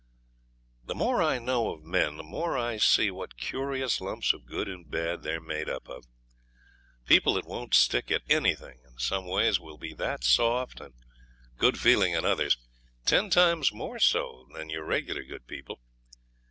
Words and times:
The 0.83 0.95
more 0.95 1.21
I 1.21 1.37
know 1.37 1.73
of 1.75 1.83
men 1.83 2.17
the 2.17 2.23
more 2.23 2.57
I 2.57 2.77
see 2.77 3.11
what 3.11 3.37
curious 3.37 4.01
lumps 4.01 4.33
of 4.33 4.47
good 4.47 4.67
and 4.67 4.89
bad 4.89 5.21
they're 5.21 5.39
made 5.39 5.69
up 5.69 5.87
of. 5.87 6.05
People 7.05 7.35
that 7.35 7.45
won't 7.45 7.75
stick 7.75 8.09
at 8.09 8.23
anything 8.27 8.79
in 8.83 8.97
some 8.97 9.27
ways 9.27 9.59
will 9.59 9.77
be 9.77 9.93
that 9.93 10.23
soft 10.23 10.79
and 10.81 10.95
good 11.59 11.79
feeling 11.79 12.13
in 12.13 12.25
others 12.25 12.57
ten 13.05 13.29
times 13.29 13.71
more 13.71 13.99
so 13.99 14.47
than 14.55 14.71
your 14.71 14.85
regular 14.85 15.21
good 15.21 15.45
people. 15.45 15.79